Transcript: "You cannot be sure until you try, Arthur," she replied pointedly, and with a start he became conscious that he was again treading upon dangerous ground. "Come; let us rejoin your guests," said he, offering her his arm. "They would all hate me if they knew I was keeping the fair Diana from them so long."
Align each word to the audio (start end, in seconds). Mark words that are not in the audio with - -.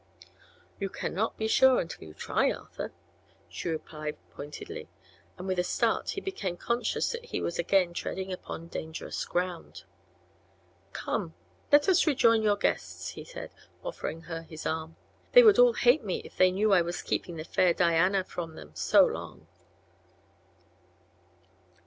"You 0.79 0.89
cannot 0.89 1.37
be 1.37 1.47
sure 1.47 1.79
until 1.79 2.07
you 2.07 2.15
try, 2.15 2.51
Arthur," 2.51 2.91
she 3.47 3.69
replied 3.69 4.17
pointedly, 4.31 4.89
and 5.37 5.45
with 5.47 5.59
a 5.59 5.63
start 5.63 6.09
he 6.17 6.21
became 6.21 6.57
conscious 6.57 7.11
that 7.11 7.25
he 7.25 7.39
was 7.39 7.59
again 7.59 7.93
treading 7.93 8.33
upon 8.33 8.67
dangerous 8.67 9.23
ground. 9.25 9.83
"Come; 10.91 11.35
let 11.71 11.87
us 11.87 12.07
rejoin 12.07 12.41
your 12.41 12.57
guests," 12.57 13.13
said 13.23 13.51
he, 13.51 13.87
offering 13.87 14.21
her 14.21 14.41
his 14.41 14.65
arm. 14.65 14.95
"They 15.33 15.43
would 15.43 15.59
all 15.59 15.73
hate 15.73 16.03
me 16.03 16.21
if 16.25 16.35
they 16.35 16.49
knew 16.49 16.73
I 16.73 16.81
was 16.81 17.03
keeping 17.03 17.35
the 17.35 17.43
fair 17.43 17.71
Diana 17.71 18.23
from 18.23 18.55
them 18.55 18.71
so 18.73 19.05
long." 19.05 19.45